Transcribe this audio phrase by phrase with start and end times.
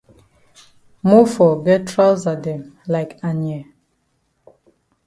[1.07, 2.61] Mofor get trousa dem
[2.93, 3.59] like Anye.